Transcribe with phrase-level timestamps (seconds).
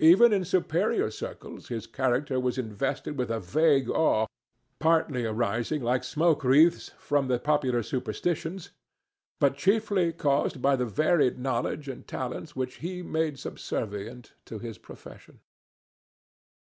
[0.00, 4.26] Even in superior circles his character was invested with a vague awe,
[4.78, 8.72] partly rising like smoke wreaths from the popular superstitions,
[9.40, 14.76] but chiefly caused by the varied knowledge and talents which he made subservient to his
[14.76, 15.40] profession.